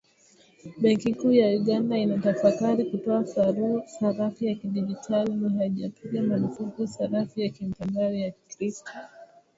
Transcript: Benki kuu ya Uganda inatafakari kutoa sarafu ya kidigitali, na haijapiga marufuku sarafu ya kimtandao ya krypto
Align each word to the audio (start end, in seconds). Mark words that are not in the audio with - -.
Benki 0.81 1.13
kuu 1.13 1.31
ya 1.31 1.47
Uganda 1.59 1.97
inatafakari 1.97 2.85
kutoa 2.85 3.25
sarafu 3.99 4.45
ya 4.45 4.55
kidigitali, 4.55 5.35
na 5.35 5.49
haijapiga 5.49 6.21
marufuku 6.21 6.87
sarafu 6.87 7.39
ya 7.39 7.49
kimtandao 7.49 8.11
ya 8.11 8.31
krypto 8.49 8.91